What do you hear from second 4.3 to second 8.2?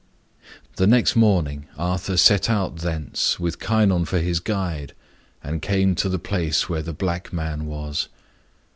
guide, and came to the place where the black man was.